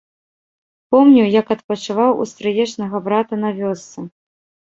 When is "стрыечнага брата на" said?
2.31-3.49